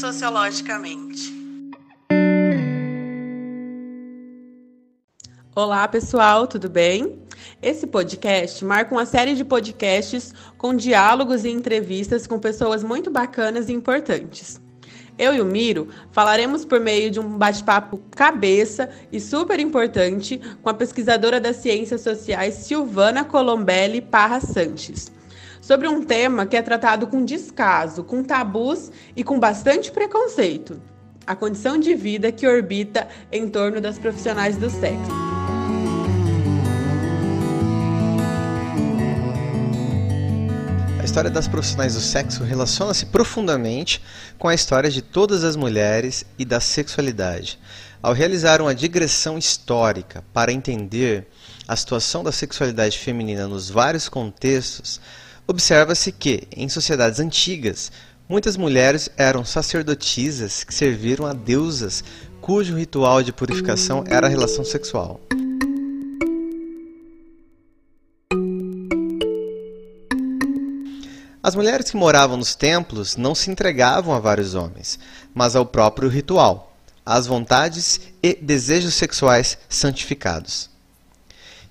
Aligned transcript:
sociologicamente. 0.00 1.30
Olá, 5.54 5.86
pessoal, 5.86 6.46
tudo 6.46 6.70
bem? 6.70 7.18
Esse 7.60 7.86
podcast 7.86 8.64
marca 8.64 8.94
uma 8.94 9.04
série 9.04 9.34
de 9.34 9.44
podcasts 9.44 10.32
com 10.56 10.74
diálogos 10.74 11.44
e 11.44 11.50
entrevistas 11.50 12.26
com 12.26 12.38
pessoas 12.38 12.82
muito 12.82 13.10
bacanas 13.10 13.68
e 13.68 13.74
importantes. 13.74 14.58
Eu 15.18 15.34
e 15.34 15.40
o 15.40 15.44
Miro 15.44 15.88
falaremos 16.12 16.64
por 16.64 16.80
meio 16.80 17.10
de 17.10 17.20
um 17.20 17.36
bate-papo 17.36 18.00
cabeça 18.10 18.88
e 19.12 19.20
super 19.20 19.60
importante 19.60 20.40
com 20.62 20.70
a 20.70 20.74
pesquisadora 20.74 21.38
das 21.38 21.56
ciências 21.56 22.00
sociais 22.00 22.54
Silvana 22.54 23.22
Colombelli 23.22 24.00
Parra 24.00 24.40
Sanches, 24.40 25.12
sobre 25.60 25.88
um 25.88 26.02
tema 26.02 26.46
que 26.46 26.56
é 26.56 26.62
tratado 26.62 27.06
com 27.06 27.24
descaso, 27.24 28.04
com 28.04 28.22
tabus 28.22 28.90
e 29.14 29.22
com 29.22 29.38
bastante 29.38 29.90
preconceito: 29.90 30.80
a 31.26 31.34
condição 31.34 31.78
de 31.78 31.94
vida 31.94 32.32
que 32.32 32.46
orbita 32.46 33.08
em 33.30 33.48
torno 33.48 33.80
das 33.80 33.98
profissionais 33.98 34.56
do 34.56 34.70
sexo. 34.70 35.30
história 41.10 41.28
das 41.28 41.48
profissionais 41.48 41.94
do 41.94 42.00
sexo 42.00 42.44
relaciona-se 42.44 43.04
profundamente 43.06 44.00
com 44.38 44.46
a 44.46 44.54
história 44.54 44.88
de 44.88 45.02
todas 45.02 45.42
as 45.42 45.56
mulheres 45.56 46.24
e 46.38 46.44
da 46.44 46.60
sexualidade. 46.60 47.58
Ao 48.00 48.12
realizar 48.12 48.62
uma 48.62 48.72
digressão 48.72 49.36
histórica 49.36 50.22
para 50.32 50.52
entender 50.52 51.26
a 51.66 51.74
situação 51.74 52.22
da 52.22 52.30
sexualidade 52.30 52.96
feminina 52.96 53.48
nos 53.48 53.68
vários 53.68 54.08
contextos, 54.08 55.00
observa-se 55.50 56.12
que, 56.12 56.46
em 56.56 56.68
sociedades 56.68 57.18
antigas, 57.18 57.90
muitas 58.28 58.56
mulheres 58.56 59.10
eram 59.16 59.44
sacerdotisas 59.44 60.62
que 60.62 60.72
serviram 60.72 61.26
a 61.26 61.32
deusas 61.32 62.04
cujo 62.40 62.76
ritual 62.76 63.20
de 63.20 63.32
purificação 63.32 64.04
era 64.06 64.28
a 64.28 64.30
relação 64.30 64.64
sexual. 64.64 65.20
As 71.42 71.56
mulheres 71.56 71.90
que 71.90 71.96
moravam 71.96 72.36
nos 72.36 72.54
templos 72.54 73.16
não 73.16 73.34
se 73.34 73.50
entregavam 73.50 74.14
a 74.14 74.20
vários 74.20 74.54
homens, 74.54 75.00
mas 75.34 75.56
ao 75.56 75.66
próprio 75.66 76.08
ritual, 76.08 76.76
às 77.04 77.26
vontades 77.26 78.00
e 78.22 78.34
desejos 78.34 78.94
sexuais 78.94 79.58
santificados. 79.68 80.69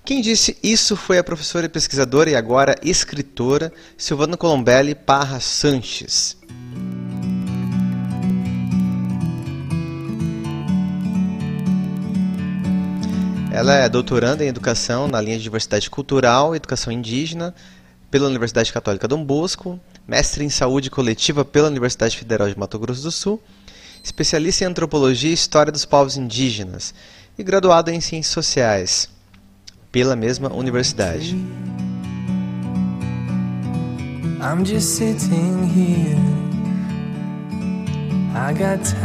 Quem 0.04 0.20
disse 0.20 0.56
isso 0.62 0.96
foi 0.96 1.18
a 1.18 1.24
professora 1.24 1.66
e 1.66 1.68
pesquisadora 1.68 2.30
e 2.30 2.34
agora 2.34 2.74
escritora 2.82 3.72
Silvana 3.96 4.36
Colombelli 4.36 4.94
Parra 4.94 5.38
Sanches. 5.40 6.36
Ela 13.52 13.74
é 13.74 13.88
doutoranda 13.88 14.44
em 14.44 14.48
educação 14.48 15.06
na 15.06 15.20
linha 15.20 15.36
de 15.36 15.42
diversidade 15.42 15.90
cultural 15.90 16.54
e 16.54 16.56
educação 16.56 16.92
indígena 16.92 17.54
pela 18.10 18.26
Universidade 18.26 18.72
Católica 18.72 19.06
Dom 19.06 19.24
Bosco, 19.24 19.78
mestre 20.08 20.44
em 20.44 20.50
saúde 20.50 20.90
coletiva 20.90 21.44
pela 21.44 21.68
Universidade 21.68 22.16
Federal 22.16 22.48
de 22.48 22.58
Mato 22.58 22.78
Grosso 22.78 23.02
do 23.02 23.12
Sul, 23.12 23.40
especialista 24.02 24.64
em 24.64 24.68
antropologia 24.68 25.30
e 25.30 25.34
história 25.34 25.70
dos 25.70 25.84
povos 25.84 26.16
indígenas 26.16 26.94
e 27.38 27.42
graduado 27.42 27.90
em 27.90 28.00
ciências 28.00 28.32
sociais 28.32 29.19
pela 29.92 30.14
mesma 30.14 30.52
universidade. 30.52 31.34
I'm 34.40 34.64
just 34.64 34.96
sitting 34.96 35.64
here. 35.64 36.16
I 38.34 38.52
got 38.54 38.82
time. 38.84 39.00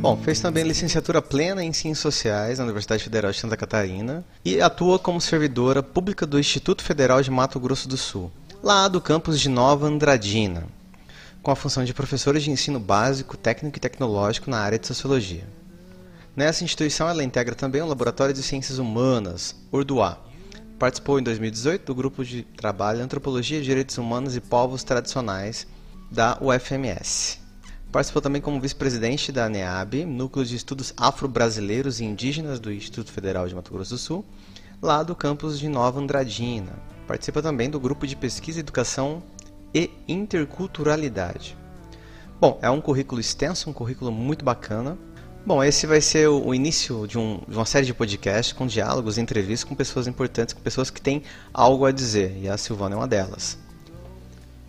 Bom, 0.00 0.18
fez 0.18 0.38
também 0.38 0.64
licenciatura 0.64 1.22
plena 1.22 1.64
em 1.64 1.72
Ciências 1.72 2.00
Sociais 2.00 2.58
na 2.58 2.64
Universidade 2.64 3.02
Federal 3.02 3.32
de 3.32 3.38
Santa 3.38 3.56
Catarina 3.56 4.22
e 4.44 4.60
atua 4.60 4.98
como 4.98 5.18
servidora 5.18 5.82
pública 5.82 6.26
do 6.26 6.38
Instituto 6.38 6.84
Federal 6.84 7.22
de 7.22 7.30
Mato 7.30 7.58
Grosso 7.58 7.88
do 7.88 7.96
Sul, 7.96 8.30
lá 8.62 8.86
do 8.86 9.00
campus 9.00 9.40
de 9.40 9.48
Nova 9.48 9.86
Andradina, 9.86 10.64
com 11.42 11.50
a 11.50 11.56
função 11.56 11.84
de 11.84 11.94
professora 11.94 12.38
de 12.38 12.50
ensino 12.50 12.78
básico, 12.78 13.34
técnico 13.34 13.78
e 13.78 13.80
tecnológico 13.80 14.50
na 14.50 14.58
área 14.58 14.78
de 14.78 14.86
sociologia. 14.86 15.44
Nessa 16.36 16.64
instituição, 16.64 17.08
ela 17.08 17.22
integra 17.22 17.54
também 17.54 17.80
o 17.80 17.86
Laboratório 17.86 18.34
de 18.34 18.42
Ciências 18.42 18.78
Humanas, 18.78 19.54
Urduá. 19.70 20.18
Participou 20.80 21.20
em 21.20 21.22
2018 21.22 21.86
do 21.86 21.94
grupo 21.94 22.24
de 22.24 22.42
trabalho 22.42 23.02
Antropologia, 23.02 23.62
Direitos 23.62 23.96
Humanos 23.98 24.34
e 24.34 24.40
Povos 24.40 24.82
Tradicionais 24.82 25.64
da 26.10 26.36
UFMS. 26.40 27.38
Participou 27.92 28.20
também 28.20 28.42
como 28.42 28.60
vice-presidente 28.60 29.30
da 29.30 29.48
NEAB, 29.48 30.04
Núcleo 30.04 30.44
de 30.44 30.56
Estudos 30.56 30.92
Afro-Brasileiros 30.96 32.00
e 32.00 32.04
Indígenas 32.04 32.58
do 32.58 32.72
Instituto 32.72 33.12
Federal 33.12 33.46
de 33.46 33.54
Mato 33.54 33.72
Grosso 33.72 33.90
do 33.90 33.98
Sul, 33.98 34.24
lá 34.82 35.04
do 35.04 35.14
campus 35.14 35.56
de 35.56 35.68
Nova 35.68 36.00
Andradina. 36.00 36.72
Participa 37.06 37.40
também 37.40 37.70
do 37.70 37.78
grupo 37.78 38.08
de 38.08 38.16
pesquisa, 38.16 38.58
educação 38.58 39.22
e 39.72 39.88
interculturalidade. 40.08 41.56
Bom, 42.40 42.58
é 42.60 42.68
um 42.68 42.80
currículo 42.80 43.20
extenso, 43.20 43.70
um 43.70 43.72
currículo 43.72 44.10
muito 44.10 44.44
bacana. 44.44 44.98
Bom, 45.46 45.62
esse 45.62 45.86
vai 45.86 46.00
ser 46.00 46.26
o 46.26 46.54
início 46.54 47.06
de, 47.06 47.18
um, 47.18 47.38
de 47.46 47.54
uma 47.54 47.66
série 47.66 47.84
de 47.84 47.92
podcasts 47.92 48.54
com 48.54 48.66
diálogos, 48.66 49.18
entrevistas 49.18 49.62
com 49.62 49.74
pessoas 49.74 50.06
importantes, 50.06 50.54
com 50.54 50.60
pessoas 50.62 50.88
que 50.88 51.02
têm 51.02 51.22
algo 51.52 51.84
a 51.84 51.92
dizer, 51.92 52.34
e 52.40 52.48
a 52.48 52.56
Silvana 52.56 52.94
é 52.94 52.98
uma 52.98 53.06
delas. 53.06 53.58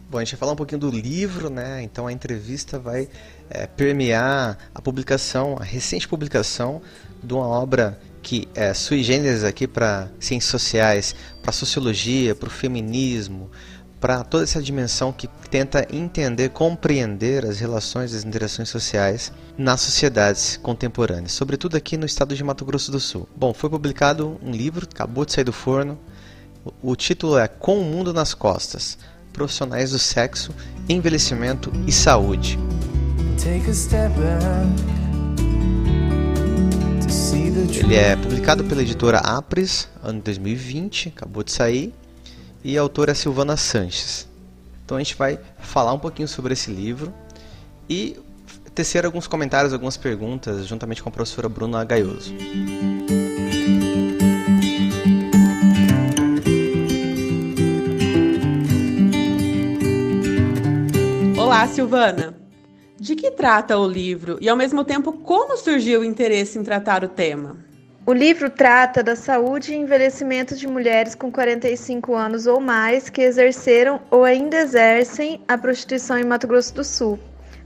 Bom, 0.10 0.18
a 0.18 0.24
gente 0.24 0.34
vai 0.34 0.40
falar 0.40 0.52
um 0.52 0.56
pouquinho 0.58 0.82
do 0.82 0.92
livro, 0.92 1.50
né? 1.50 1.82
Então 1.82 2.08
a 2.08 2.12
entrevista 2.12 2.78
vai 2.78 3.08
é, 3.50 3.66
permear 3.68 4.58
a 4.76 4.82
publicação, 4.82 5.56
a 5.58 5.64
recente 5.64 6.10
publicação 6.10 6.82
de 7.24 7.34
uma 7.34 7.48
obra 7.48 7.98
que 8.22 8.46
é 8.54 8.74
sui 8.74 9.02
generis 9.02 9.46
aqui 9.46 9.68
para 9.68 10.10
ciências 10.20 10.52
sociais, 10.52 11.16
para 11.42 11.54
sociologia, 11.54 12.36
para 12.36 12.48
o 12.48 12.52
feminismo, 12.52 13.50
para 14.06 14.24
toda 14.24 14.44
essa 14.44 14.62
dimensão 14.62 15.12
que 15.12 15.28
tenta 15.50 15.88
entender, 15.92 16.50
compreender 16.50 17.44
as 17.44 17.58
relações, 17.58 18.14
as 18.14 18.24
interações 18.24 18.70
sociais 18.70 19.32
nas 19.58 19.82
sociedades 19.82 20.58
contemporâneas, 20.58 21.32
sobretudo 21.32 21.76
aqui 21.76 21.98
no 21.98 22.06
estado 22.06 22.36
de 22.36 22.44
Mato 22.44 22.64
Grosso 22.64 22.92
do 22.92 23.00
Sul. 23.00 23.28
Bom, 23.36 23.52
foi 23.52 23.68
publicado 23.68 24.40
um 24.44 24.52
livro, 24.52 24.88
acabou 24.88 25.26
de 25.26 25.34
sair 25.34 25.44
do 25.44 25.52
forno. 25.52 25.98
O 26.84 26.96
título 26.96 27.36
é 27.36 27.48
Com 27.48 27.80
o 27.80 27.84
Mundo 27.84 28.14
nas 28.14 28.36
Costas 28.36 28.96
profissionais 29.34 29.90
do 29.90 29.98
sexo, 29.98 30.54
envelhecimento 30.88 31.72
e 31.88 31.92
saúde. 31.92 32.60
Ele 37.80 37.96
é 37.96 38.16
publicado 38.16 38.64
pela 38.66 38.84
editora 38.84 39.18
Apres, 39.18 39.90
ano 40.04 40.22
2020, 40.22 41.10
acabou 41.10 41.44
de 41.44 41.52
sair, 41.52 41.92
e 42.66 42.80
a 42.80 42.82
autora 42.82 43.12
é 43.12 43.14
Silvana 43.14 43.56
Sanches. 43.56 44.28
Então 44.84 44.98
a 44.98 45.00
gente 45.00 45.16
vai 45.16 45.40
falar 45.60 45.94
um 45.94 46.00
pouquinho 46.00 46.28
sobre 46.28 46.54
esse 46.54 46.72
livro 46.72 47.14
e 47.88 48.18
tecer 48.74 49.06
alguns 49.06 49.28
comentários, 49.28 49.72
algumas 49.72 49.98
perguntas, 49.98 50.66
juntamente 50.66 51.04
com 51.04 51.10
a 51.10 51.12
professora 51.12 51.48
Bruna 51.48 51.86
Gaioso. 51.86 52.34
Olá, 61.38 61.68
Silvana. 61.68 62.36
De 63.00 63.16
que 63.16 63.30
trata 63.30 63.78
o 63.78 63.88
livro 63.88 64.40
e, 64.42 64.50
ao 64.50 64.58
mesmo 64.58 64.84
tempo, 64.84 65.14
como 65.14 65.56
surgiu 65.56 66.02
o 66.02 66.04
interesse 66.04 66.58
em 66.58 66.64
tratar 66.64 67.04
o 67.04 67.08
tema? 67.08 67.65
O 68.08 68.14
livro 68.14 68.52
trata 68.52 69.02
da 69.02 69.16
saúde 69.16 69.74
e 69.74 69.76
envelhecimento 69.76 70.56
de 70.56 70.68
mulheres 70.68 71.16
com 71.16 71.32
45 71.32 72.14
anos 72.14 72.46
ou 72.46 72.62
mais 72.62 73.10
que 73.10 73.20
exerceram 73.20 74.00
ou 74.12 74.24
ainda 74.24 74.58
exercem 74.58 75.42
a 75.48 75.58
prostituição 75.58 76.16
em 76.16 76.24
Mato 76.24 76.46
Grosso 76.46 76.72
do 76.76 76.84
Sul. 76.84 77.20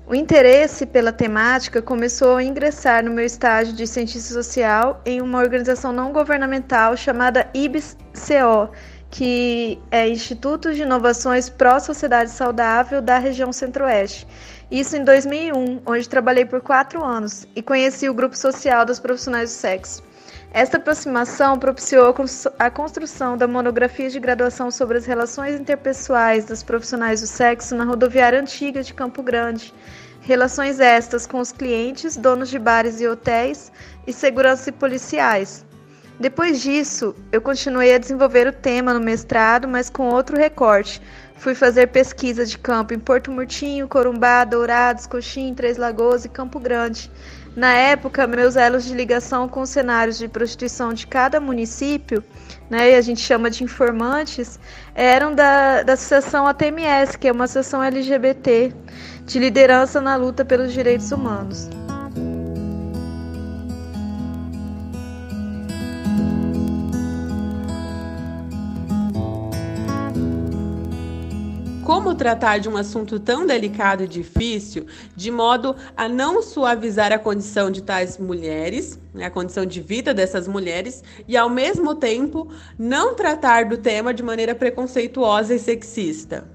O 0.08 0.16
interesse 0.16 0.86
pela 0.86 1.12
temática 1.12 1.82
começou 1.82 2.38
a 2.38 2.44
ingressar 2.44 3.04
no 3.04 3.12
meu 3.12 3.26
estágio 3.26 3.74
de 3.74 3.86
cientista 3.86 4.34
social 4.34 5.02
em 5.06 5.22
uma 5.22 5.40
organização 5.40 5.92
não 5.92 6.14
governamental 6.14 6.96
chamada 6.96 7.50
IBS-CO, 7.54 8.72
que 9.12 9.78
é 9.92 10.08
Instituto 10.08 10.74
de 10.74 10.84
Inovações 10.84 11.50
Pró-Sociedade 11.50 12.32
Saudável 12.32 13.02
da 13.02 13.20
região 13.20 13.52
Centro-Oeste. 13.52 14.26
Isso 14.72 14.96
em 14.96 15.04
2001, 15.04 15.82
onde 15.86 16.08
trabalhei 16.08 16.46
por 16.46 16.62
quatro 16.62 17.04
anos 17.04 17.46
e 17.54 17.62
conheci 17.62 18.08
o 18.08 18.14
grupo 18.14 18.38
social 18.38 18.86
das 18.86 19.02
profissionais 19.02 19.50
do 19.50 19.56
sexo. 19.56 20.08
Esta 20.52 20.78
aproximação 20.78 21.60
propiciou 21.60 22.16
a 22.58 22.72
construção 22.72 23.38
da 23.38 23.48
monografia 23.48 24.10
de 24.10 24.20
graduação 24.20 24.72
sobre 24.72 24.98
as 24.98 25.06
relações 25.06 25.60
interpessoais 25.60 26.46
das 26.46 26.64
profissionais 26.64 27.22
do 27.22 27.28
sexo 27.28 27.76
na 27.76 27.84
rodoviária 27.84 28.40
antiga 28.40 28.82
de 28.82 28.92
Campo 28.94 29.22
Grande. 29.22 29.72
Relações 30.22 30.80
estas 30.80 31.28
com 31.28 31.40
os 31.40 31.52
clientes, 31.52 32.18
donos 32.18 32.50
de 32.50 32.58
bares 32.58 33.00
e 33.00 33.08
hotéis 33.08 33.72
e 34.08 34.12
segurança 34.12 34.70
e 34.70 34.74
policiais, 34.74 35.64
Depois 36.20 36.62
disso, 36.62 37.16
eu 37.32 37.42
continuei 37.42 37.96
a 37.96 37.98
desenvolver 37.98 38.46
o 38.46 38.52
tema 38.52 38.94
no 38.94 39.00
mestrado, 39.00 39.70
mas 39.70 39.90
com 39.90 40.10
outro 40.10 40.36
recorte. 40.36 41.02
Fui 41.40 41.56
fazer 41.56 41.88
pesquisa 41.88 42.46
de 42.46 42.58
campo 42.58 42.94
em 42.94 43.00
Porto 43.00 43.32
Murtinho, 43.32 43.88
Corumbá, 43.88 44.44
Dourados, 44.44 45.08
Coxim, 45.08 45.54
Três 45.54 45.78
Lagoas 45.78 46.26
e 46.26 46.30
Campo 46.30 46.60
Grande. 46.60 47.10
Na 47.56 47.74
época, 47.74 48.28
meus 48.28 48.58
elos 48.58 48.84
de 48.84 48.94
ligação 48.94 49.48
com 49.48 49.62
os 49.62 49.70
cenários 49.70 50.18
de 50.18 50.28
prostituição 50.28 50.94
de 50.94 51.08
cada 51.08 51.40
município, 51.40 52.22
né, 52.70 52.92
e 52.92 52.96
a 52.96 53.02
gente 53.02 53.22
chama 53.22 53.50
de 53.50 53.64
informantes, 53.64 54.60
eram 54.94 55.34
da, 55.34 55.82
da 55.82 55.94
Associação 55.94 56.46
ATMS, 56.46 57.18
que 57.18 57.30
é 57.30 57.32
uma 57.32 57.46
associação 57.46 57.82
LGBT 57.82 58.74
de 59.24 59.40
liderança 59.40 60.02
na 60.02 60.18
luta 60.18 60.44
pelos 60.44 60.74
direitos 60.74 61.10
humanos. 61.14 61.70
Como 72.00 72.16
tratar 72.16 72.60
de 72.60 72.70
um 72.70 72.78
assunto 72.78 73.20
tão 73.20 73.46
delicado 73.46 74.06
e 74.06 74.08
difícil, 74.08 74.88
de 75.18 75.30
modo 75.30 75.76
a 75.98 76.08
não 76.08 76.42
suavizar 76.42 77.12
a 77.12 77.20
condição 77.20 77.70
de 77.70 77.84
tais 77.84 78.18
mulheres, 78.18 78.98
né, 79.14 79.26
a 79.26 79.30
condição 79.30 79.66
de 79.66 79.82
vida 79.82 80.14
dessas 80.14 80.48
mulheres, 80.48 81.04
e 81.28 81.36
ao 81.36 81.50
mesmo 81.50 81.94
tempo 81.94 82.50
não 82.78 83.16
tratar 83.16 83.66
do 83.66 83.78
tema 83.78 84.14
de 84.14 84.24
maneira 84.24 84.56
preconceituosa 84.56 85.54
e 85.54 85.60
sexista. 85.60 86.48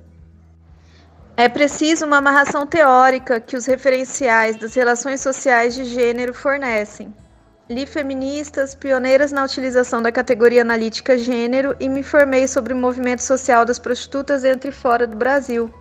É 1.37 1.47
preciso 1.47 2.07
uma 2.07 2.17
amarração 2.17 2.67
teórica 2.67 3.39
que 3.39 3.55
os 3.55 3.67
referenciais 3.67 4.57
das 4.57 4.73
relações 4.75 5.21
sociais 5.21 5.75
de 5.75 5.85
gênero 5.85 6.33
fornecem. 6.33 7.13
Li 7.67 7.87
feministas, 7.87 8.75
pioneiras 8.75 9.33
na 9.33 9.43
utilização 9.43 10.03
da 10.03 10.13
categoria 10.13 10.61
analítica 10.61 11.17
gênero 11.17 11.75
e 11.81 11.89
me 11.89 12.03
formei 12.03 12.47
sobre 12.47 12.75
o 12.75 12.77
movimento 12.77 13.23
social 13.23 13.65
das 13.65 13.79
prostitutas 13.79 14.43
dentro 14.43 14.69
e 14.69 14.73
fora 14.73 15.07
do 15.07 15.17
Brasil. 15.17 15.73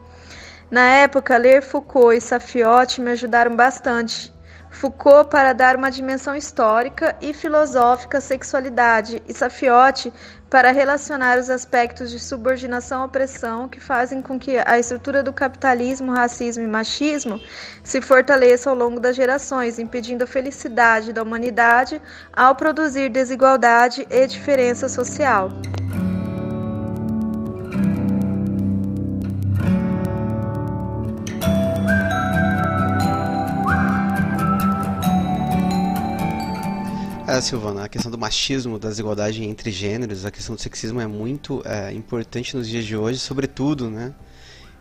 Na 0.72 0.90
época, 0.90 1.36
ler 1.36 1.62
Foucault 1.62 2.16
e 2.16 2.22
Safiotti 2.22 3.02
me 3.02 3.12
ajudaram 3.12 3.54
bastante. 3.54 4.33
Foucault 4.74 5.30
para 5.30 5.54
dar 5.54 5.76
uma 5.76 5.92
dimensão 5.92 6.36
histórica 6.36 7.16
e 7.22 7.32
filosófica 7.32 8.18
à 8.18 8.22
sexualidade, 8.22 9.22
e 9.28 9.34
Safiotti 9.34 10.12
para 10.50 10.72
relacionar 10.72 11.38
os 11.38 11.50
aspectos 11.50 12.10
de 12.10 12.20
subordinação 12.20 13.06
opressão 13.06 13.70
que 13.70 13.80
fazem 13.80 14.22
com 14.22 14.38
que 14.40 14.58
a 14.58 14.80
estrutura 14.80 15.22
do 15.22 15.32
capitalismo, 15.32 16.12
racismo 16.12 16.64
e 16.64 16.68
machismo 16.68 17.40
se 17.84 18.02
fortaleça 18.02 18.70
ao 18.70 18.76
longo 18.76 19.00
das 19.00 19.16
gerações, 19.16 19.78
impedindo 19.78 20.24
a 20.24 20.28
felicidade 20.28 21.14
da 21.14 21.22
humanidade 21.22 22.02
ao 22.34 22.56
produzir 22.56 23.10
desigualdade 23.10 24.08
e 24.10 24.28
diferença 24.28 24.90
social. 24.90 25.50
É, 37.34 37.42
Silvana, 37.42 37.86
a 37.86 37.90
questão 37.90 38.12
do 38.12 38.18
machismo, 38.18 38.78
da 38.78 38.90
desigualdade 38.90 39.44
entre 39.44 39.72
gêneros, 39.72 40.24
a 40.24 40.30
questão 40.30 40.54
do 40.54 40.62
sexismo 40.62 41.02
é 41.02 41.08
muito 41.08 41.64
é, 41.66 41.92
importante 41.92 42.56
nos 42.56 42.68
dias 42.68 42.86
de 42.86 42.96
hoje, 42.96 43.18
sobretudo, 43.18 43.90
né? 43.90 44.14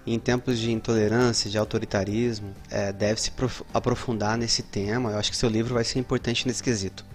Em 0.06 0.18
tempos 0.18 0.58
de 0.58 0.70
intolerância, 0.70 1.50
de 1.50 1.56
autoritarismo, 1.56 2.54
é, 2.70 2.92
deve-se 2.92 3.32
aprofundar 3.72 4.36
nesse 4.36 4.62
tema. 4.62 5.12
Eu 5.12 5.18
acho 5.18 5.30
que 5.30 5.36
seu 5.38 5.48
livro 5.48 5.72
vai 5.72 5.82
ser 5.82 5.98
importante 5.98 6.46
nesse 6.46 6.62
quesito. 6.62 7.06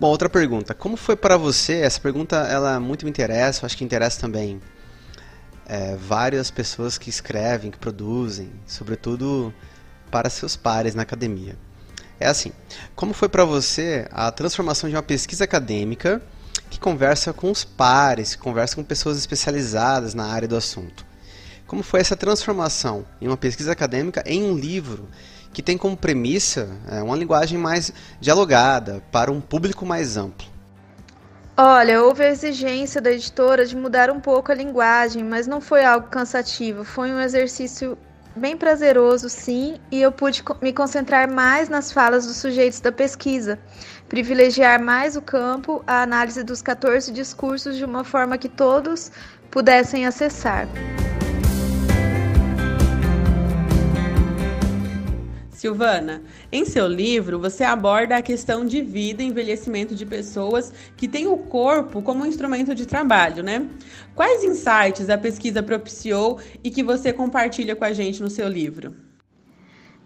Bom, 0.00 0.08
outra 0.08 0.28
pergunta. 0.28 0.74
Como 0.74 0.96
foi 0.96 1.14
para 1.14 1.36
você? 1.36 1.74
Essa 1.74 2.00
pergunta 2.00 2.38
ela 2.38 2.80
muito 2.80 3.04
me 3.04 3.10
interessa, 3.10 3.62
eu 3.62 3.66
acho 3.66 3.76
que 3.76 3.84
interessa 3.84 4.20
também 4.20 4.60
é, 5.66 5.94
várias 5.94 6.50
pessoas 6.50 6.98
que 6.98 7.08
escrevem, 7.08 7.70
que 7.70 7.78
produzem, 7.78 8.50
sobretudo 8.66 9.54
para 10.10 10.28
seus 10.28 10.56
pares 10.56 10.96
na 10.96 11.02
academia. 11.02 11.56
É 12.20 12.26
assim, 12.26 12.52
como 12.96 13.14
foi 13.14 13.28
para 13.28 13.44
você 13.44 14.08
a 14.10 14.30
transformação 14.32 14.90
de 14.90 14.96
uma 14.96 15.02
pesquisa 15.02 15.44
acadêmica 15.44 16.20
que 16.68 16.80
conversa 16.80 17.32
com 17.32 17.50
os 17.50 17.64
pares, 17.64 18.34
que 18.34 18.42
conversa 18.42 18.74
com 18.74 18.82
pessoas 18.82 19.16
especializadas 19.16 20.14
na 20.14 20.26
área 20.26 20.48
do 20.48 20.56
assunto? 20.56 21.06
Como 21.66 21.82
foi 21.82 22.00
essa 22.00 22.16
transformação 22.16 23.06
em 23.20 23.28
uma 23.28 23.36
pesquisa 23.36 23.72
acadêmica 23.72 24.22
em 24.26 24.42
um 24.42 24.56
livro 24.56 25.08
que 25.52 25.62
tem 25.62 25.78
como 25.78 25.96
premissa 25.96 26.68
é, 26.90 27.02
uma 27.02 27.16
linguagem 27.16 27.58
mais 27.58 27.92
dialogada 28.20 29.02
para 29.12 29.30
um 29.30 29.40
público 29.40 29.86
mais 29.86 30.16
amplo? 30.16 30.46
Olha, 31.56 32.02
houve 32.02 32.24
a 32.24 32.30
exigência 32.30 33.00
da 33.00 33.10
editora 33.10 33.66
de 33.66 33.76
mudar 33.76 34.10
um 34.10 34.20
pouco 34.20 34.50
a 34.50 34.54
linguagem, 34.54 35.24
mas 35.24 35.46
não 35.46 35.60
foi 35.60 35.84
algo 35.84 36.08
cansativo, 36.08 36.84
foi 36.84 37.12
um 37.12 37.20
exercício 37.20 37.98
bem 38.38 38.56
prazeroso, 38.56 39.28
sim, 39.28 39.78
e 39.90 40.00
eu 40.00 40.10
pude 40.10 40.42
me 40.62 40.72
concentrar 40.72 41.30
mais 41.30 41.68
nas 41.68 41.92
falas 41.92 42.26
dos 42.26 42.36
sujeitos 42.36 42.80
da 42.80 42.90
pesquisa, 42.90 43.58
privilegiar 44.08 44.82
mais 44.82 45.16
o 45.16 45.20
campo, 45.20 45.82
a 45.86 46.02
análise 46.02 46.42
dos 46.42 46.62
14 46.62 47.12
discursos 47.12 47.76
de 47.76 47.84
uma 47.84 48.04
forma 48.04 48.38
que 48.38 48.48
todos 48.48 49.12
pudessem 49.50 50.06
acessar. 50.06 50.66
Silvana, 55.58 56.22
em 56.52 56.64
seu 56.64 56.86
livro 56.86 57.40
você 57.40 57.64
aborda 57.64 58.16
a 58.16 58.22
questão 58.22 58.64
de 58.64 58.80
vida 58.80 59.24
e 59.24 59.26
envelhecimento 59.26 59.92
de 59.92 60.06
pessoas 60.06 60.72
que 60.96 61.08
têm 61.08 61.26
o 61.26 61.36
corpo 61.36 62.00
como 62.00 62.22
um 62.22 62.26
instrumento 62.26 62.76
de 62.76 62.86
trabalho, 62.86 63.42
né? 63.42 63.68
Quais 64.14 64.44
insights 64.44 65.10
a 65.10 65.18
pesquisa 65.18 65.60
propiciou 65.60 66.38
e 66.62 66.70
que 66.70 66.84
você 66.84 67.12
compartilha 67.12 67.74
com 67.74 67.84
a 67.84 67.92
gente 67.92 68.22
no 68.22 68.30
seu 68.30 68.46
livro? 68.46 68.94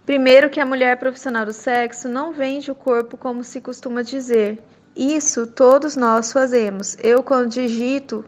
Primeiro 0.06 0.48
que 0.48 0.58
a 0.58 0.64
mulher 0.64 0.96
profissional 0.98 1.44
do 1.44 1.52
sexo 1.52 2.08
não 2.08 2.32
vende 2.32 2.70
o 2.70 2.74
corpo 2.74 3.18
como 3.18 3.44
se 3.44 3.60
costuma 3.60 4.00
dizer. 4.00 4.58
Isso 4.96 5.46
todos 5.46 5.96
nós 5.96 6.32
fazemos. 6.32 6.96
Eu 6.98 7.22
quando 7.22 7.50
digito 7.50 8.24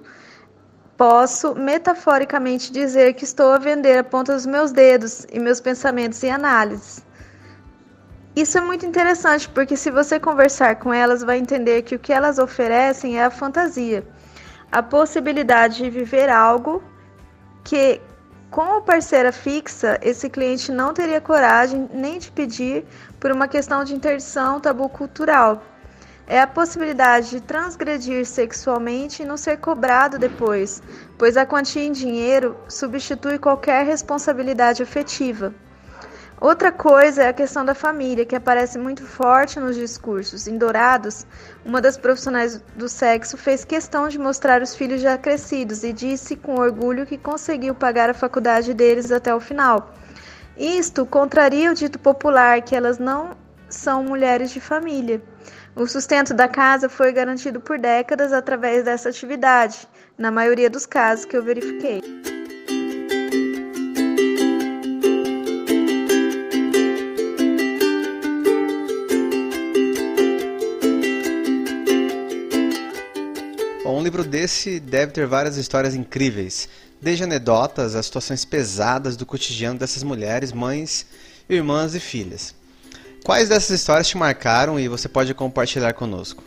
posso 0.94 1.54
metaforicamente 1.54 2.70
dizer 2.70 3.14
que 3.14 3.24
estou 3.24 3.50
a 3.50 3.58
vender 3.58 3.96
a 3.96 4.04
ponta 4.04 4.34
dos 4.34 4.44
meus 4.44 4.72
dedos 4.72 5.26
e 5.32 5.40
meus 5.40 5.58
pensamentos 5.58 6.22
e 6.22 6.28
análises. 6.28 7.02
Isso 8.36 8.58
é 8.58 8.60
muito 8.60 8.84
interessante, 8.84 9.48
porque 9.48 9.76
se 9.76 9.92
você 9.92 10.19
conversar 10.19 10.75
com 10.76 10.92
elas, 10.92 11.22
vai 11.22 11.38
entender 11.38 11.82
que 11.82 11.94
o 11.94 11.98
que 12.00 12.12
elas 12.12 12.40
oferecem 12.40 13.17
é 13.17 13.24
a 13.24 13.31
fantasia, 13.31 14.05
a 14.72 14.82
possibilidade 14.82 15.76
de 15.76 15.88
viver 15.88 16.29
algo 16.29 16.82
que, 17.62 18.00
com 18.50 18.79
a 18.79 18.81
parceira 18.81 19.31
fixa, 19.31 20.00
esse 20.03 20.29
cliente 20.29 20.72
não 20.72 20.93
teria 20.93 21.20
coragem 21.20 21.88
nem 21.93 22.19
de 22.19 22.32
pedir 22.32 22.84
por 23.20 23.31
uma 23.31 23.46
questão 23.46 23.84
de 23.84 23.94
interdição 23.94 24.58
tabu 24.58 24.88
cultural. 24.88 25.62
É 26.26 26.41
a 26.41 26.46
possibilidade 26.46 27.31
de 27.31 27.41
transgredir 27.41 28.26
sexualmente 28.26 29.22
e 29.22 29.26
não 29.26 29.36
ser 29.36 29.58
cobrado 29.58 30.19
depois, 30.19 30.82
pois 31.17 31.36
a 31.36 31.46
quantia 31.46 31.84
em 31.84 31.93
dinheiro 31.93 32.56
substitui 32.69 33.38
qualquer 33.38 33.86
responsabilidade 33.86 34.82
afetiva. 34.82 35.55
Outra 36.44 36.70
coisa 36.70 37.22
é 37.22 37.29
a 37.29 37.32
questão 37.32 37.65
da 37.65 37.74
família, 37.74 38.27
que 38.27 38.36
aparece 38.36 38.77
muito 38.77 39.03
forte 39.03 39.58
nos 39.58 39.74
discursos. 39.77 40.46
Em 40.46 40.58
Dourados, 40.58 41.27
uma 41.65 41.81
das 41.81 41.96
profissionais 41.96 42.63
do 42.77 42.86
sexo 42.86 43.39
fez 43.39 43.65
questão 43.65 44.08
de 44.10 44.19
mostrar 44.19 44.60
os 44.60 44.77
filhos 44.77 45.01
já 45.01 45.17
crescidos 45.17 45.82
e 45.82 45.91
disse 45.91 46.36
com 46.36 46.60
orgulho 46.60 47.06
que 47.06 47.17
conseguiu 47.17 47.74
pagar 47.74 48.10
a 48.10 48.13
faculdade 48.13 48.74
deles 48.74 49.10
até 49.10 49.34
o 49.34 49.41
final. 49.41 49.94
Isto 50.55 51.06
contraria 51.06 51.70
o 51.70 51.74
dito 51.74 51.98
popular 51.98 52.60
que 52.60 52.77
elas 52.77 52.98
não 52.98 53.34
são 53.70 54.05
mulheres 54.05 54.51
de 54.51 54.60
família. 54.60 55.22
O 55.74 55.86
sustento 55.86 56.34
da 56.34 56.46
casa 56.46 56.91
foi 56.91 57.10
garantido 57.10 57.58
por 57.58 57.79
décadas 57.79 58.34
através 58.34 58.84
dessa 58.84 59.08
atividade, 59.08 59.89
na 60.19 60.31
maioria 60.31 60.69
dos 60.69 60.84
casos 60.84 61.24
que 61.24 61.39
eu 61.39 61.43
verifiquei. 61.43 62.03
Livro 74.14 74.30
desse 74.30 74.78
deve 74.78 75.10
ter 75.10 75.26
várias 75.26 75.56
histórias 75.56 75.92
incríveis, 75.92 76.68
desde 77.00 77.24
anedotas 77.24 77.96
a 77.96 78.02
situações 78.02 78.44
pesadas 78.44 79.16
do 79.16 79.26
cotidiano 79.26 79.76
dessas 79.76 80.04
mulheres, 80.04 80.52
mães, 80.52 81.04
irmãs 81.48 81.96
e 81.96 82.00
filhas. 82.00 82.54
Quais 83.24 83.48
dessas 83.48 83.70
histórias 83.70 84.06
te 84.06 84.16
marcaram 84.16 84.78
e 84.78 84.86
você 84.86 85.08
pode 85.08 85.34
compartilhar 85.34 85.94
conosco? 85.94 86.44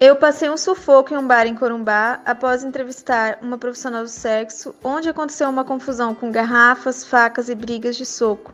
Eu 0.00 0.16
passei 0.16 0.50
um 0.50 0.56
sufoco 0.56 1.14
em 1.14 1.16
um 1.18 1.26
bar 1.26 1.46
em 1.46 1.54
Corumbá 1.54 2.20
após 2.24 2.64
entrevistar 2.64 3.38
uma 3.40 3.56
profissional 3.56 4.02
do 4.02 4.08
sexo, 4.08 4.74
onde 4.82 5.08
aconteceu 5.08 5.48
uma 5.48 5.64
confusão 5.64 6.16
com 6.16 6.32
garrafas, 6.32 7.04
facas 7.04 7.48
e 7.48 7.54
brigas 7.54 7.96
de 7.96 8.04
soco. 8.04 8.52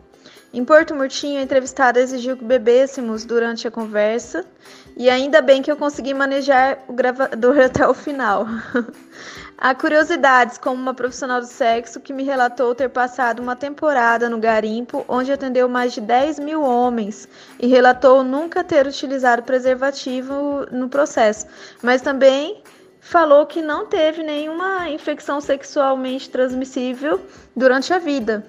Em 0.52 0.64
Porto 0.64 0.94
Murtinho, 0.94 1.38
a 1.38 1.42
entrevistada 1.42 2.00
exigiu 2.00 2.36
que 2.36 2.44
bebêssemos 2.44 3.24
durante 3.24 3.66
a 3.66 3.70
conversa 3.70 4.44
e 4.96 5.10
ainda 5.10 5.42
bem 5.42 5.60
que 5.60 5.70
eu 5.70 5.76
consegui 5.76 6.14
manejar 6.14 6.78
o 6.88 6.92
gravador 6.92 7.58
até 7.64 7.86
o 7.86 7.92
final. 7.92 8.46
Há 9.58 9.74
curiosidades, 9.74 10.58
como 10.58 10.80
uma 10.80 10.94
profissional 10.94 11.40
do 11.40 11.46
sexo 11.46 12.00
que 12.00 12.12
me 12.12 12.22
relatou 12.22 12.74
ter 12.74 12.90
passado 12.90 13.40
uma 13.40 13.56
temporada 13.56 14.28
no 14.28 14.38
garimpo, 14.38 15.04
onde 15.08 15.32
atendeu 15.32 15.68
mais 15.68 15.94
de 15.94 16.00
10 16.00 16.38
mil 16.38 16.62
homens, 16.62 17.26
e 17.58 17.66
relatou 17.66 18.22
nunca 18.22 18.62
ter 18.62 18.86
utilizado 18.86 19.42
preservativo 19.42 20.66
no 20.70 20.88
processo, 20.88 21.46
mas 21.82 22.02
também 22.02 22.62
falou 23.00 23.46
que 23.46 23.62
não 23.62 23.86
teve 23.86 24.22
nenhuma 24.22 24.90
infecção 24.90 25.40
sexualmente 25.40 26.28
transmissível 26.28 27.20
durante 27.54 27.94
a 27.94 27.98
vida. 27.98 28.44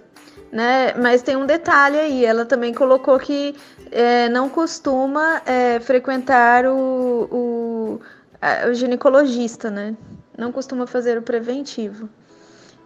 Né? 0.57 0.95
Mas 0.95 1.21
tem 1.21 1.35
um 1.35 1.45
detalhe 1.45 1.99
aí, 1.99 2.25
ela 2.25 2.43
também 2.43 2.73
colocou 2.73 3.19
que 3.19 3.55
é, 3.91 4.27
não 4.27 4.49
costuma 4.49 5.39
é, 5.45 5.79
frequentar 5.79 6.65
o, 6.65 7.27
o, 7.31 8.01
o 8.67 8.73
ginecologista, 8.73 9.69
né? 9.69 9.95
não 10.35 10.51
costuma 10.51 10.87
fazer 10.87 11.15
o 11.15 11.21
preventivo. 11.21 12.09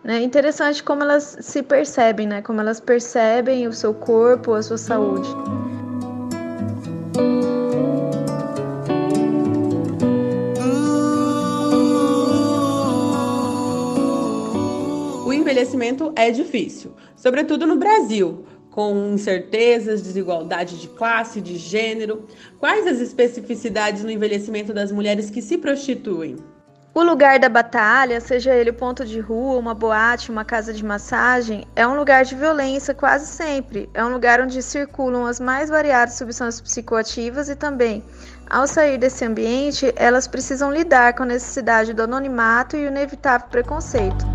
É 0.04 0.20
interessante 0.20 0.84
como 0.84 1.02
elas 1.02 1.38
se 1.40 1.64
percebem, 1.64 2.28
né? 2.28 2.42
Como 2.42 2.60
elas 2.60 2.82
percebem 2.82 3.68
o 3.70 3.72
seu 3.72 3.94
corpo, 3.94 4.54
a 4.54 4.62
sua 4.62 4.78
saúde. 4.78 5.30
Envelhecimento 15.52 16.14
é 16.16 16.32
difícil, 16.32 16.96
sobretudo 17.16 17.68
no 17.68 17.76
Brasil, 17.76 18.46
com 18.72 19.12
incertezas, 19.14 20.02
desigualdade 20.02 20.80
de 20.80 20.88
classe, 20.88 21.42
de 21.42 21.58
gênero. 21.58 22.26
Quais 22.58 22.88
as 22.88 23.00
especificidades 23.00 24.04
no 24.04 24.10
envelhecimento 24.10 24.74
das 24.74 24.92
mulheres 24.92 25.30
que 25.30 25.42
se 25.42 25.58
prostituem? 25.58 26.38
O 26.94 27.04
lugar 27.04 27.40
da 27.40 27.48
batalha, 27.48 28.20
seja 28.20 28.54
ele 28.54 28.72
ponto 28.74 29.06
de 29.06 29.20
rua, 29.20 29.58
uma 29.58 29.74
boate, 29.74 30.30
uma 30.30 30.44
casa 30.44 30.74
de 30.74 30.84
massagem, 30.84 31.66
é 31.74 31.88
um 31.88 31.96
lugar 31.96 32.26
de 32.26 32.36
violência 32.36 32.94
quase 32.94 33.28
sempre. 33.28 33.90
É 33.94 34.04
um 34.04 34.12
lugar 34.12 34.42
onde 34.42 34.62
circulam 34.62 35.26
as 35.26 35.40
mais 35.40 35.70
variadas 35.70 36.16
substâncias 36.16 36.60
psicoativas 36.60 37.48
e 37.48 37.56
também, 37.56 38.04
ao 38.50 38.68
sair 38.68 38.98
desse 38.98 39.24
ambiente, 39.24 39.94
elas 39.96 40.28
precisam 40.28 40.70
lidar 40.70 41.14
com 41.14 41.24
a 41.24 41.28
necessidade 41.28 41.94
do 41.94 42.04
anonimato 42.04 42.76
e 42.76 42.84
o 42.84 42.88
inevitável 42.88 43.48
preconceito. 43.48 44.26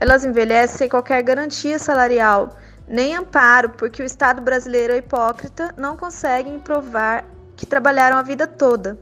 Elas 0.00 0.24
envelhecem 0.24 0.78
sem 0.78 0.88
qualquer 0.88 1.22
garantia 1.22 1.78
salarial, 1.78 2.56
nem 2.88 3.14
amparo, 3.14 3.68
porque 3.70 4.02
o 4.02 4.06
Estado 4.06 4.40
brasileiro 4.40 4.94
é 4.94 4.96
hipócrita, 4.96 5.74
não 5.76 5.94
consegue 5.94 6.50
provar 6.60 7.26
que 7.54 7.66
trabalharam 7.66 8.16
a 8.16 8.22
vida 8.22 8.46
toda. 8.46 8.98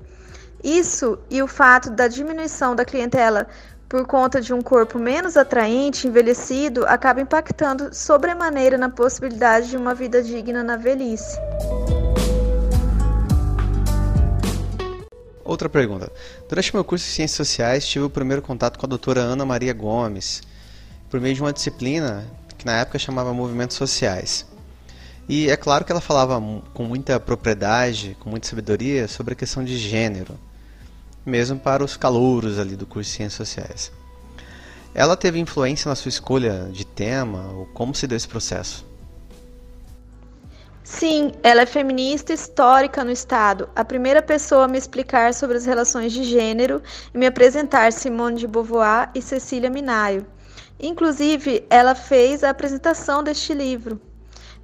Isso 0.62 1.16
e 1.30 1.40
o 1.40 1.46
fato 1.46 1.88
da 1.88 2.08
diminuição 2.08 2.74
da 2.74 2.84
clientela 2.84 3.46
por 3.88 4.06
conta 4.06 4.40
de 4.40 4.52
um 4.52 4.60
corpo 4.60 4.98
menos 4.98 5.36
atraente, 5.36 6.08
envelhecido, 6.08 6.84
acaba 6.84 7.20
impactando 7.20 7.94
sobremaneira 7.94 8.76
na 8.76 8.90
possibilidade 8.90 9.70
de 9.70 9.76
uma 9.76 9.94
vida 9.94 10.20
digna 10.20 10.64
na 10.64 10.76
velhice. 10.76 11.38
Outra 15.44 15.68
pergunta. 15.68 16.12
Durante 16.46 16.74
meu 16.74 16.84
curso 16.84 17.06
de 17.06 17.12
Ciências 17.12 17.48
Sociais, 17.48 17.86
tive 17.86 18.04
o 18.04 18.10
primeiro 18.10 18.42
contato 18.42 18.78
com 18.78 18.84
a 18.84 18.88
doutora 18.88 19.20
Ana 19.20 19.46
Maria 19.46 19.72
Gomes, 19.72 20.42
por 21.10 21.20
meio 21.20 21.34
de 21.34 21.40
uma 21.40 21.52
disciplina 21.52 22.26
que 22.56 22.66
na 22.66 22.80
época 22.80 22.98
chamava 22.98 23.32
Movimentos 23.32 23.76
Sociais. 23.76 24.46
E 25.28 25.50
é 25.50 25.56
claro 25.56 25.84
que 25.84 25.92
ela 25.92 26.00
falava 26.00 26.40
com 26.72 26.84
muita 26.84 27.20
propriedade, 27.20 28.16
com 28.18 28.30
muita 28.30 28.48
sabedoria 28.48 29.06
sobre 29.06 29.34
a 29.34 29.36
questão 29.36 29.62
de 29.62 29.76
gênero, 29.76 30.38
mesmo 31.24 31.58
para 31.58 31.84
os 31.84 31.96
calouros 31.96 32.58
ali 32.58 32.74
do 32.74 32.86
curso 32.86 33.10
de 33.10 33.16
Ciências 33.16 33.48
Sociais. 33.48 33.92
Ela 34.94 35.16
teve 35.16 35.38
influência 35.38 35.88
na 35.88 35.94
sua 35.94 36.08
escolha 36.08 36.68
de 36.72 36.84
tema 36.84 37.52
ou 37.52 37.66
como 37.66 37.94
se 37.94 38.06
deu 38.06 38.16
esse 38.16 38.26
processo? 38.26 38.86
Sim, 40.82 41.32
ela 41.42 41.60
é 41.60 41.66
feminista 41.66 42.32
histórica 42.32 43.04
no 43.04 43.10
Estado, 43.10 43.68
a 43.76 43.84
primeira 43.84 44.22
pessoa 44.22 44.64
a 44.64 44.68
me 44.68 44.78
explicar 44.78 45.34
sobre 45.34 45.58
as 45.58 45.66
relações 45.66 46.14
de 46.14 46.24
gênero 46.24 46.82
e 47.12 47.18
me 47.18 47.26
apresentar 47.26 47.92
Simone 47.92 48.38
de 48.38 48.46
Beauvoir 48.46 49.10
e 49.14 49.20
Cecília 49.20 49.68
Minayo. 49.68 50.26
Inclusive, 50.80 51.64
ela 51.68 51.94
fez 51.94 52.44
a 52.44 52.50
apresentação 52.50 53.22
deste 53.22 53.52
livro. 53.52 54.00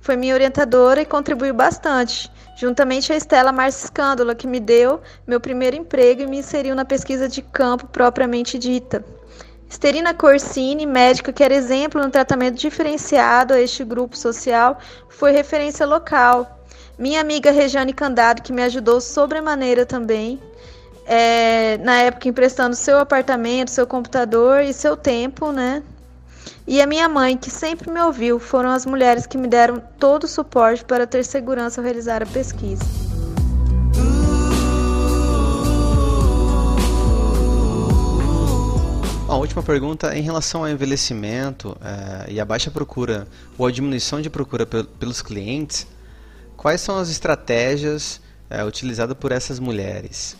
Foi 0.00 0.16
minha 0.16 0.34
orientadora 0.34 1.00
e 1.00 1.06
contribuiu 1.06 1.54
bastante, 1.54 2.30
juntamente 2.56 3.12
a 3.12 3.16
Estela 3.16 3.50
Marcia 3.50 3.86
Escândola, 3.86 4.34
que 4.34 4.46
me 4.46 4.60
deu 4.60 5.00
meu 5.26 5.40
primeiro 5.40 5.76
emprego 5.76 6.22
e 6.22 6.26
me 6.26 6.38
inseriu 6.38 6.74
na 6.74 6.84
pesquisa 6.84 7.28
de 7.28 7.40
campo 7.40 7.86
propriamente 7.86 8.58
dita. 8.58 9.04
Esterina 9.68 10.14
Corsini, 10.14 10.86
médica 10.86 11.32
que 11.32 11.42
era 11.42 11.54
exemplo 11.54 12.00
no 12.00 12.10
tratamento 12.10 12.56
diferenciado 12.56 13.54
a 13.54 13.60
este 13.60 13.82
grupo 13.82 14.16
social, 14.16 14.78
foi 15.08 15.32
referência 15.32 15.84
local. 15.86 16.60
Minha 16.98 17.20
amiga 17.20 17.50
Regiane 17.50 17.92
Candado, 17.92 18.42
que 18.42 18.52
me 18.52 18.62
ajudou 18.62 19.00
sobremaneira 19.00 19.84
também, 19.84 20.40
é, 21.06 21.78
na 21.78 22.02
época 22.02 22.28
emprestando 22.28 22.76
seu 22.76 22.98
apartamento, 22.98 23.70
seu 23.70 23.86
computador 23.86 24.60
e 24.60 24.72
seu 24.72 24.96
tempo, 24.96 25.50
né? 25.50 25.82
E 26.66 26.80
a 26.80 26.86
minha 26.86 27.06
mãe, 27.10 27.36
que 27.36 27.50
sempre 27.50 27.90
me 27.90 28.00
ouviu, 28.00 28.38
foram 28.38 28.70
as 28.70 28.86
mulheres 28.86 29.26
que 29.26 29.36
me 29.36 29.46
deram 29.46 29.82
todo 29.98 30.24
o 30.24 30.28
suporte 30.28 30.82
para 30.82 31.06
ter 31.06 31.22
segurança 31.22 31.78
ao 31.78 31.84
realizar 31.84 32.22
a 32.22 32.26
pesquisa. 32.26 32.82
A 39.28 39.36
última 39.36 39.62
pergunta 39.62 40.16
em 40.16 40.22
relação 40.22 40.62
ao 40.62 40.70
envelhecimento 40.70 41.76
é, 41.82 42.32
e 42.32 42.40
a 42.40 42.44
baixa 42.46 42.70
procura 42.70 43.26
ou 43.58 43.66
a 43.66 43.70
diminuição 43.70 44.22
de 44.22 44.30
procura 44.30 44.64
pelos 44.64 45.20
clientes, 45.20 45.86
quais 46.56 46.80
são 46.80 46.96
as 46.96 47.10
estratégias 47.10 48.22
é, 48.48 48.64
utilizadas 48.64 49.14
por 49.18 49.32
essas 49.32 49.58
mulheres? 49.58 50.34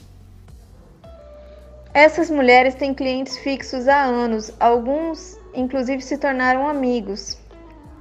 Essas 1.92 2.30
mulheres 2.30 2.74
têm 2.74 2.94
clientes 2.94 3.36
fixos 3.36 3.88
há 3.88 4.04
anos, 4.04 4.50
alguns 4.58 5.43
inclusive 5.54 6.02
se 6.02 6.18
tornaram 6.18 6.68
amigos. 6.68 7.38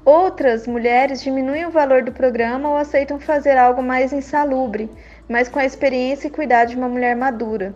Outras 0.06 0.68
mulheres 0.68 1.22
diminuem 1.22 1.66
o 1.66 1.72
valor 1.72 2.04
do 2.04 2.12
programa 2.12 2.70
ou 2.70 2.78
aceitam 2.78 3.20
fazer 3.20 3.58
algo 3.58 3.82
mais 3.82 4.12
insalubre, 4.12 4.90
mas 5.30 5.48
com 5.48 5.60
a 5.60 5.66
experiência 5.66 6.28
e 6.28 6.32
cuidado 6.32 6.70
de 6.70 6.76
uma 6.76 6.90
mulher 6.90 7.16
madura. 7.16 7.74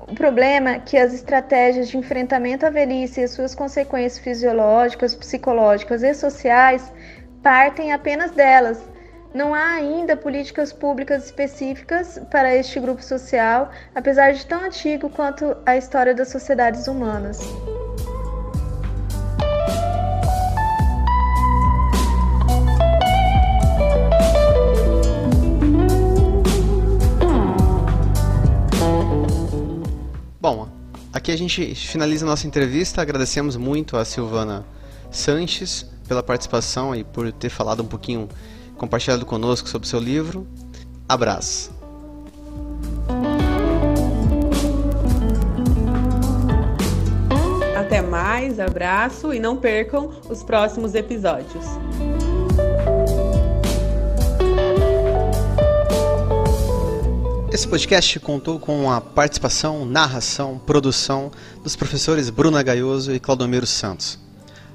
O 0.00 0.14
problema 0.14 0.70
é 0.70 0.78
que 0.80 0.96
as 0.96 1.12
estratégias 1.12 1.88
de 1.88 1.96
enfrentamento 1.96 2.66
à 2.66 2.70
velhice 2.70 3.20
e 3.20 3.24
as 3.24 3.30
suas 3.32 3.54
consequências 3.54 4.18
fisiológicas, 4.18 5.14
psicológicas 5.14 6.02
e 6.02 6.14
sociais 6.14 6.92
partem 7.42 7.92
apenas 7.92 8.30
delas. 8.30 8.80
Não 9.34 9.54
há 9.54 9.74
ainda 9.74 10.16
políticas 10.16 10.72
públicas 10.72 11.26
específicas 11.26 12.20
para 12.30 12.54
este 12.54 12.80
grupo 12.80 13.02
social, 13.02 13.70
apesar 13.94 14.32
de 14.32 14.44
tão 14.44 14.64
antigo 14.64 15.08
quanto 15.08 15.56
a 15.64 15.76
história 15.76 16.14
das 16.14 16.28
sociedades 16.28 16.86
humanas. 16.86 17.38
Bom, 30.42 30.68
aqui 31.12 31.30
a 31.30 31.38
gente 31.38 31.72
finaliza 31.76 32.26
a 32.26 32.28
nossa 32.28 32.48
entrevista. 32.48 33.00
Agradecemos 33.00 33.56
muito 33.56 33.96
a 33.96 34.04
Silvana 34.04 34.66
Sanches 35.08 35.86
pela 36.08 36.20
participação 36.20 36.96
e 36.96 37.04
por 37.04 37.30
ter 37.30 37.48
falado 37.48 37.84
um 37.84 37.86
pouquinho, 37.86 38.28
compartilhado 38.76 39.24
conosco 39.24 39.68
sobre 39.68 39.86
o 39.86 39.88
seu 39.88 40.00
livro. 40.00 40.44
Abraço. 41.08 41.70
Até 47.76 48.02
mais, 48.02 48.58
abraço 48.58 49.32
e 49.32 49.38
não 49.38 49.56
percam 49.56 50.10
os 50.28 50.42
próximos 50.42 50.96
episódios. 50.96 51.64
Esse 57.52 57.68
podcast 57.68 58.18
contou 58.18 58.58
com 58.58 58.90
a 58.90 58.98
participação, 58.98 59.84
narração, 59.84 60.58
produção 60.64 61.30
dos 61.62 61.76
professores 61.76 62.30
Bruna 62.30 62.62
Gaioso 62.62 63.12
e 63.12 63.20
Claudomiro 63.20 63.66
Santos. 63.66 64.18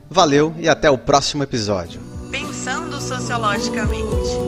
Valeu 0.07 0.53
e 0.59 0.69
até 0.69 0.87
o 0.87 0.95
próximo 0.95 1.41
episódio. 1.41 1.99
Pensando 2.29 3.01
sociologicamente. 3.01 4.46